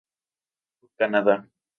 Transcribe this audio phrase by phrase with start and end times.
[0.83, 1.35] Ô Canada!